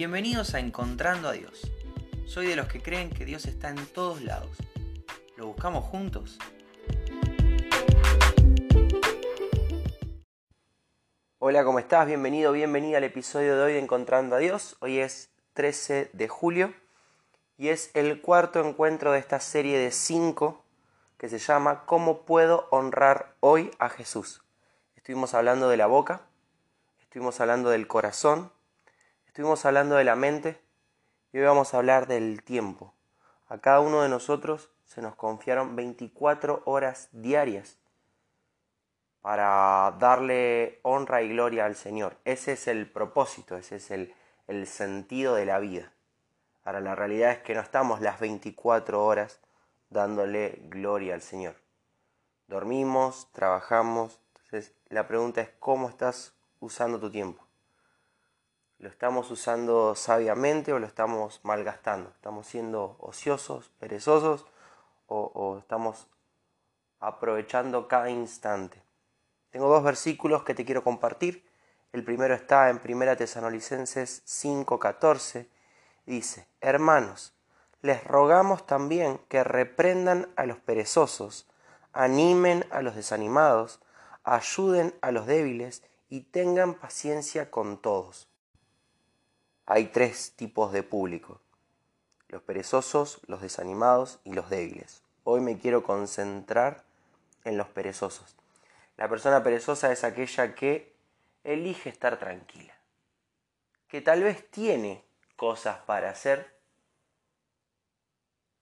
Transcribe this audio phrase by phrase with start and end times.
[0.00, 1.70] Bienvenidos a Encontrando a Dios.
[2.24, 4.56] Soy de los que creen que Dios está en todos lados.
[5.36, 6.38] ¿Lo buscamos juntos?
[11.38, 12.06] Hola, ¿cómo estás?
[12.06, 14.78] Bienvenido, bienvenida al episodio de hoy de Encontrando a Dios.
[14.80, 16.72] Hoy es 13 de julio
[17.58, 20.64] y es el cuarto encuentro de esta serie de cinco
[21.18, 24.42] que se llama ¿Cómo puedo honrar hoy a Jesús?
[24.96, 26.22] Estuvimos hablando de la boca,
[27.02, 28.50] estuvimos hablando del corazón,
[29.40, 30.60] Estuvimos hablando de la mente
[31.32, 32.92] y hoy vamos a hablar del tiempo.
[33.48, 37.78] A cada uno de nosotros se nos confiaron 24 horas diarias
[39.22, 42.18] para darle honra y gloria al Señor.
[42.26, 44.14] Ese es el propósito, ese es el,
[44.46, 45.90] el sentido de la vida.
[46.62, 49.40] Ahora, la realidad es que no estamos las 24 horas
[49.88, 51.54] dándole gloria al Señor.
[52.46, 54.20] Dormimos, trabajamos.
[54.34, 57.49] Entonces, la pregunta es, ¿cómo estás usando tu tiempo?
[58.80, 62.08] ¿Lo estamos usando sabiamente o lo estamos malgastando?
[62.08, 64.46] ¿Estamos siendo ociosos, perezosos
[65.06, 66.06] o, estamos
[66.98, 68.82] aprovechando cada instante?
[69.50, 71.46] Tengo dos versículos que te quiero compartir.
[71.92, 75.46] El primero está en 1 Tesanolicenses 5:14.
[76.06, 77.34] Dice, hermanos,
[77.82, 81.46] les rogamos también que reprendan a los perezosos,
[81.92, 83.82] animen a los desanimados,
[84.24, 88.29] ayuden a los débiles y tengan paciencia con todos
[89.70, 91.40] hay tres tipos de público,
[92.26, 95.04] los perezosos, los desanimados y los débiles.
[95.22, 96.82] Hoy me quiero concentrar
[97.44, 98.34] en los perezosos.
[98.96, 100.92] La persona perezosa es aquella que
[101.44, 102.74] elige estar tranquila,
[103.86, 105.04] que tal vez tiene
[105.36, 106.52] cosas para hacer,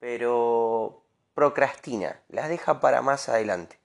[0.01, 3.81] pero procrastina, las deja para más adelante.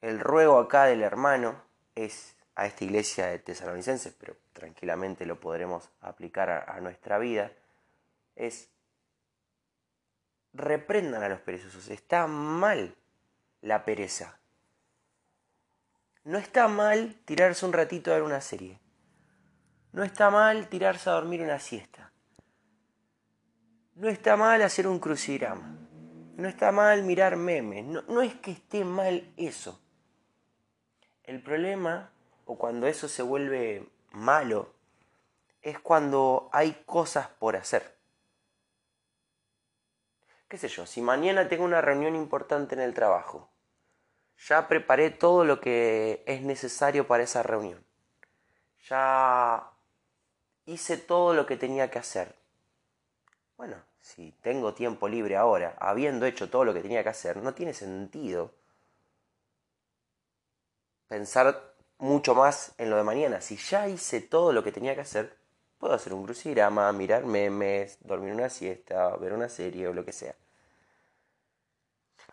[0.00, 1.60] El ruego acá del hermano
[1.94, 7.52] es a esta iglesia de tesalonicenses, pero tranquilamente lo podremos aplicar a, nuestra vida,
[8.34, 8.68] es
[10.52, 11.88] reprendan a los perezosos.
[11.88, 12.96] Está mal
[13.62, 14.40] la pereza.
[16.24, 18.80] No está mal tirarse un ratito a ver una serie.
[19.92, 22.12] No está mal tirarse a dormir una siesta.
[23.94, 25.76] No está mal hacer un crucigrama.
[26.36, 27.84] No está mal mirar memes.
[27.84, 29.80] No, no es que esté mal eso.
[31.22, 32.10] El problema
[32.48, 34.72] o cuando eso se vuelve malo
[35.60, 37.94] es cuando hay cosas por hacer.
[40.48, 40.86] ¿Qué sé yo?
[40.86, 43.50] Si mañana tengo una reunión importante en el trabajo,
[44.38, 47.84] ya preparé todo lo que es necesario para esa reunión.
[48.88, 49.70] Ya
[50.64, 52.34] hice todo lo que tenía que hacer.
[53.58, 57.52] Bueno, si tengo tiempo libre ahora, habiendo hecho todo lo que tenía que hacer, no
[57.52, 58.54] tiene sentido
[61.08, 61.67] pensar
[61.98, 63.40] mucho más en lo de mañana.
[63.40, 65.36] Si ya hice todo lo que tenía que hacer,
[65.78, 70.12] puedo hacer un crucigrama, mirar memes, dormir una siesta, ver una serie o lo que
[70.12, 70.34] sea.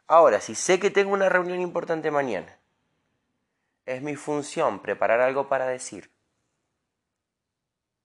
[0.07, 2.57] Ahora, si sé que tengo una reunión importante mañana,
[3.85, 6.11] es mi función preparar algo para decir,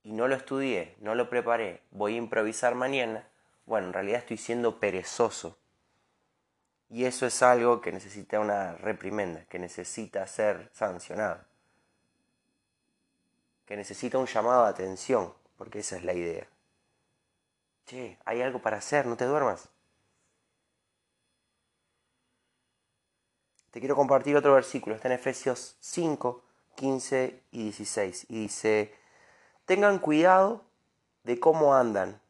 [0.02, 3.28] y no lo estudié, no lo preparé, voy a improvisar mañana,
[3.66, 5.58] bueno, en realidad estoy siendo perezoso
[6.88, 11.44] y eso es algo que necesita una reprimenda, que necesita ser sancionado,
[13.70, 16.44] que necesita un llamado de atención, porque esa es la idea.
[17.86, 19.68] Che, hay algo para hacer, no te duermas.
[23.70, 26.42] Te quiero compartir otro versículo, está en Efesios 5,
[26.74, 28.92] 15 y 16, y dice,
[29.66, 30.64] tengan cuidado
[31.22, 32.20] de cómo andan,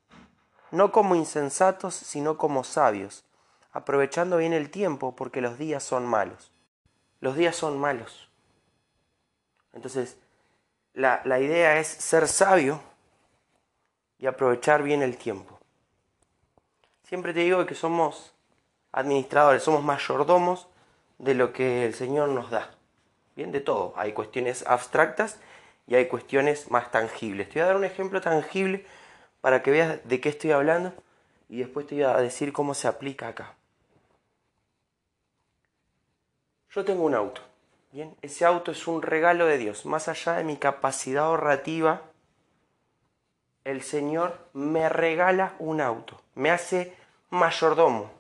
[0.70, 3.24] no como insensatos, sino como sabios
[3.72, 6.52] aprovechando bien el tiempo porque los días son malos.
[7.20, 8.28] Los días son malos.
[9.72, 10.18] Entonces,
[11.00, 12.80] la, idea es ser sabio
[14.18, 15.58] y aprovechar bien el tiempo.
[17.04, 18.34] Siempre te digo que somos
[18.92, 20.68] administradores, somos mayordomos
[21.18, 22.70] de lo que el Señor nos da.
[23.34, 23.94] Bien, de todo.
[23.96, 25.38] Hay cuestiones abstractas
[25.86, 27.48] y hay cuestiones más tangibles.
[27.48, 28.84] Te voy a dar un ejemplo tangible
[29.40, 30.92] para que veas de qué estoy hablando
[31.48, 33.54] y después te voy a decir cómo se aplica acá.
[36.70, 37.49] Yo tengo un auto.
[37.92, 39.84] Bien, ese auto es un regalo de Dios.
[39.84, 42.02] Más allá de mi capacidad ahorrativa,
[43.64, 46.20] el Señor me regala un auto.
[46.36, 46.96] Me hace
[47.30, 48.12] mayordomo.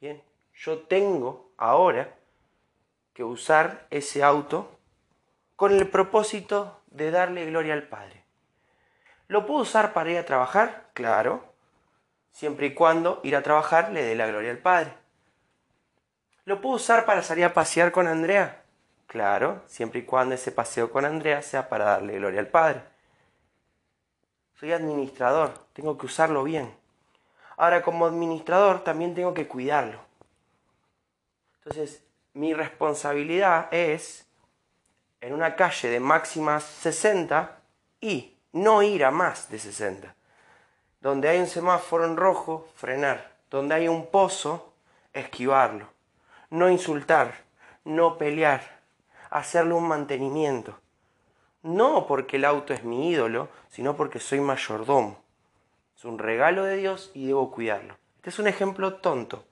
[0.00, 0.22] Bien,
[0.54, 2.14] yo tengo ahora
[3.14, 4.70] que usar ese auto
[5.56, 8.22] con el propósito de darle gloria al Padre.
[9.28, 10.90] ¿Lo puedo usar para ir a trabajar?
[10.92, 11.54] Claro,
[12.32, 14.99] siempre y cuando ir a trabajar le dé la gloria al Padre.
[16.50, 18.64] ¿Lo puedo usar para salir a pasear con Andrea?
[19.06, 22.82] Claro, siempre y cuando ese paseo con Andrea sea para darle gloria al Padre.
[24.58, 26.74] Soy administrador, tengo que usarlo bien.
[27.56, 30.00] Ahora, como administrador, también tengo que cuidarlo.
[31.58, 32.02] Entonces,
[32.32, 34.26] mi responsabilidad es,
[35.20, 37.60] en una calle de máximas 60,
[38.00, 40.16] y no ir a más de 60.
[41.00, 43.36] Donde hay un semáforo en rojo, frenar.
[43.50, 44.72] Donde hay un pozo,
[45.12, 45.99] esquivarlo.
[46.50, 47.44] No insultar,
[47.84, 48.80] no pelear,
[49.30, 50.78] hacerle un mantenimiento.
[51.62, 55.18] No porque el auto es mi ídolo, sino porque soy mayordomo.
[55.96, 57.96] Es un regalo de Dios y debo cuidarlo.
[58.16, 59.44] Este es un ejemplo tonto,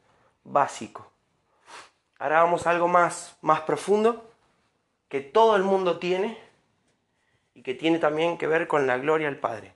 [0.45, 1.11] básico.
[2.19, 4.29] Ahora vamos a algo más, más profundo
[5.09, 6.39] que todo el mundo tiene
[7.55, 9.73] y que tiene también que ver con la gloria al Padre.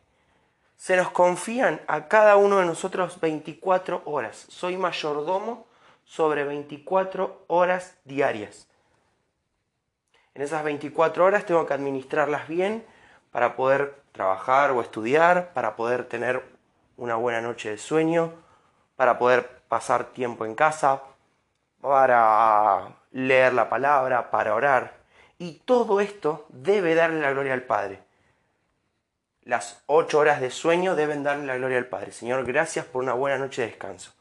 [0.76, 4.46] Se nos confían a cada uno de nosotros 24 horas.
[4.48, 5.66] Soy mayordomo
[6.04, 8.68] sobre 24 horas diarias.
[10.34, 12.84] En esas 24 horas tengo que administrarlas bien
[13.30, 16.42] para poder trabajar o estudiar, para poder tener
[16.96, 18.32] una buena noche de sueño,
[18.96, 21.02] para poder pasar tiempo en casa,
[21.80, 24.94] para leer la palabra, para orar.
[25.38, 28.00] Y todo esto debe darle la gloria al Padre.
[29.44, 32.12] Las ocho horas de sueño deben darle la gloria al Padre.
[32.12, 34.12] Señor, gracias por una buena noche de descanso.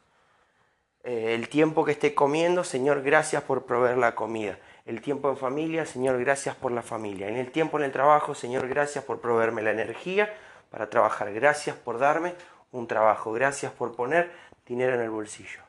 [1.03, 4.59] Eh, el tiempo que esté comiendo, Señor, gracias por proveer la comida.
[4.86, 7.27] El tiempo en familia, Señor, gracias por la familia.
[7.27, 10.33] En el tiempo en el trabajo, Señor, gracias por proveerme la energía
[10.69, 11.33] para trabajar.
[11.33, 12.36] Gracias por darme
[12.71, 13.31] un trabajo.
[13.31, 14.31] Gracias por poner
[14.65, 15.62] dinero en el bolsillo.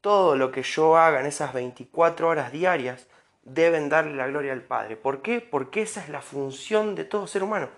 [0.00, 3.06] Todo lo que yo haga en esas 24 horas diarias
[3.42, 4.96] deben darle la gloria al Padre.
[4.96, 5.40] ¿Por qué?
[5.40, 7.68] Porque esa es la función de todo ser humano.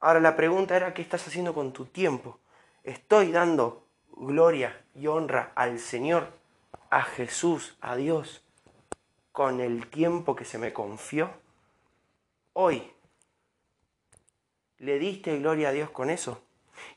[0.00, 2.38] Ahora la pregunta era, ¿qué estás haciendo con tu tiempo?
[2.84, 3.89] ¿Estoy dando
[4.20, 6.28] gloria y honra al Señor,
[6.90, 8.44] a Jesús, a Dios,
[9.32, 11.30] con el tiempo que se me confió?
[12.52, 12.92] Hoy,
[14.78, 16.42] ¿le diste gloria a Dios con eso?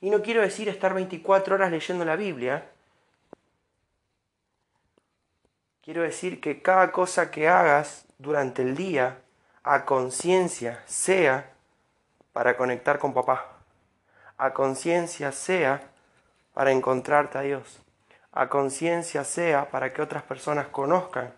[0.02, 2.70] Y no quiero decir estar 24 horas leyendo la Biblia.
[5.82, 9.20] Quiero decir que cada cosa que hagas durante el día,
[9.64, 11.54] a conciencia, sea
[12.32, 13.58] para conectar con papá.
[14.38, 15.93] A conciencia sea
[16.54, 17.80] para encontrarte a Dios.
[18.32, 21.34] A conciencia sea para que otras personas conozcan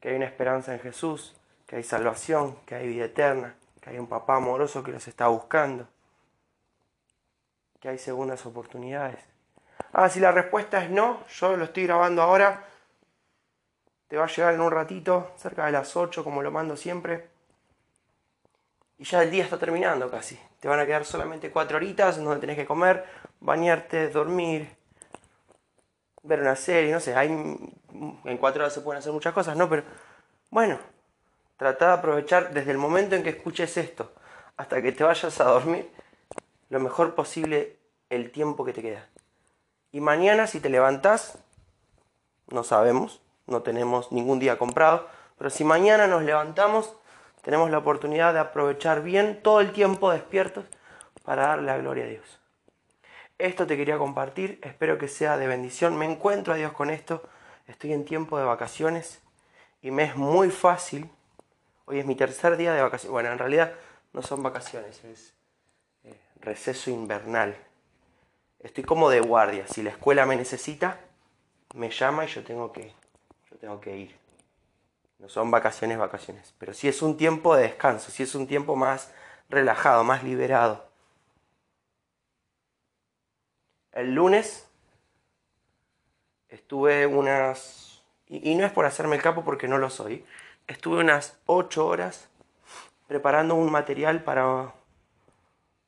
[0.00, 1.36] que hay una esperanza en Jesús,
[1.66, 5.28] que hay salvación, que hay vida eterna, que hay un papá amoroso que los está
[5.28, 5.86] buscando,
[7.80, 9.18] que hay segundas oportunidades.
[9.92, 12.64] Ah, si la respuesta es no, yo lo estoy grabando ahora,
[14.08, 17.28] te va a llegar en un ratito, cerca de las 8 como lo mando siempre.
[19.00, 20.38] Y ya el día está terminando casi.
[20.60, 23.06] Te van a quedar solamente 4 horitas donde tenés que comer,
[23.40, 24.76] bañarte, dormir,
[26.22, 29.70] ver una serie, no sé, hay, en 4 horas se pueden hacer muchas cosas, ¿no?
[29.70, 29.84] Pero
[30.50, 30.78] bueno,
[31.56, 34.12] trata de aprovechar desde el momento en que escuches esto
[34.58, 35.90] hasta que te vayas a dormir
[36.68, 37.78] lo mejor posible
[38.10, 39.08] el tiempo que te queda.
[39.92, 41.38] Y mañana si te levantás,
[42.48, 45.08] no sabemos, no tenemos ningún día comprado,
[45.38, 46.99] pero si mañana nos levantamos,
[47.42, 50.64] tenemos la oportunidad de aprovechar bien todo el tiempo despiertos
[51.24, 52.40] para darle la gloria a Dios.
[53.38, 55.96] Esto te quería compartir, espero que sea de bendición.
[55.96, 57.22] Me encuentro a Dios con esto,
[57.66, 59.22] estoy en tiempo de vacaciones
[59.80, 61.10] y me es muy fácil.
[61.86, 63.12] Hoy es mi tercer día de vacaciones.
[63.12, 63.72] Bueno, en realidad
[64.12, 65.32] no son vacaciones, es
[66.04, 67.56] eh, receso invernal.
[68.58, 69.66] Estoy como de guardia.
[69.66, 71.00] Si la escuela me necesita,
[71.74, 72.92] me llama y yo tengo que,
[73.50, 74.16] yo tengo que ir.
[75.20, 76.54] No son vacaciones, vacaciones.
[76.58, 79.12] Pero sí es un tiempo de descanso, sí es un tiempo más
[79.50, 80.88] relajado, más liberado.
[83.92, 84.66] El lunes
[86.48, 90.24] estuve unas, y, no es por hacerme el capo porque no lo soy,
[90.66, 92.28] estuve unas 8 horas
[93.06, 94.72] preparando un material para,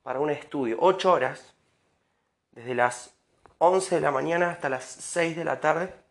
[0.03, 0.77] para un estudio.
[0.81, 1.55] 8 horas,
[2.51, 3.15] desde las
[3.59, 6.02] 11 de la mañana hasta las 6 de la tarde,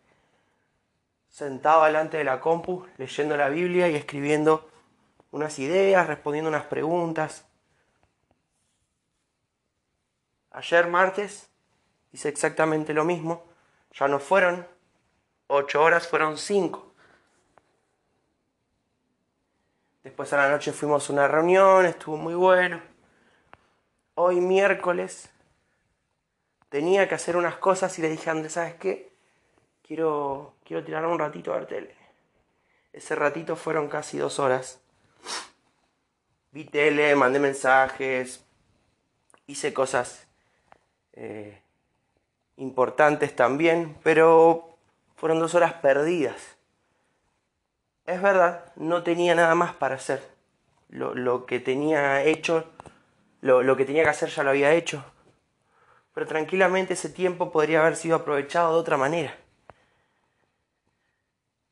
[1.32, 4.70] sentado delante de la compu, leyendo la Biblia y escribiendo
[5.32, 7.48] unas ideas, respondiendo unas preguntas.
[10.52, 11.50] Ayer martes
[12.12, 13.46] hice exactamente lo mismo.
[13.94, 14.68] Ya no fueron
[15.48, 16.94] ocho horas, fueron cinco.
[20.04, 22.82] Después a la noche fuimos a una reunión, estuvo muy bueno.
[24.16, 25.30] Hoy miércoles
[26.68, 29.11] tenía que hacer unas cosas y le dije a Andrés, ¿sabes qué?
[29.92, 31.94] Quiero, quiero tirar un ratito a ver tele.
[32.94, 34.80] Ese ratito fueron casi dos horas.
[36.54, 38.42] Vi tele, mandé mensajes,
[39.48, 40.30] hice cosas
[41.12, 41.62] eh,
[42.56, 44.78] importantes también, pero
[45.18, 46.56] fueron dos horas perdidas.
[48.06, 50.26] es verdad, no tenía nada más para hacer.
[50.88, 52.64] Lo, que tenía hecho,
[53.42, 55.04] lo, lo que tenía que hacer ya lo había hecho.
[56.14, 59.36] Pero tranquilamente ese tiempo podría haber sido aprovechado de otra manera.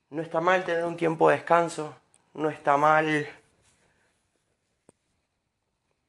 [0.09, 1.95] No está mal tener un tiempo de descanso,
[2.33, 3.27] no está mal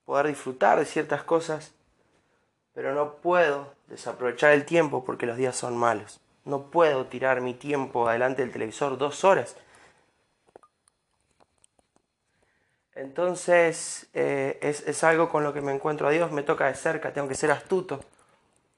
[0.06, 1.74] poder disfrutar de ciertas cosas,
[2.72, 6.18] pero no puedo desaprovechar el tiempo porque los días son malos.
[6.46, 9.54] No puedo tirar mi tiempo adelante del televisor dos horas.
[12.94, 16.74] Entonces eh, es, es algo con lo que me encuentro a Dios, me toca de
[16.74, 18.00] cerca, tengo que ser astuto.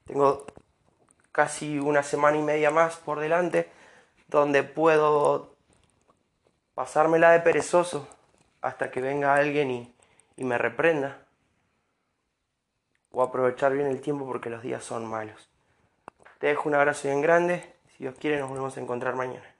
[0.05, 0.45] Tengo
[1.31, 3.69] casi una semana y media más por delante
[4.39, 5.55] donde puedo
[6.73, 8.07] pasármela de perezoso
[8.61, 9.95] hasta que venga alguien y,
[10.37, 11.19] y me reprenda.
[13.11, 15.49] O aprovechar bien el tiempo porque los días son malos.
[16.39, 17.73] Te dejo un abrazo bien grande.
[17.89, 19.52] Si Dios quiere, nos volvemos a encontrar mañana.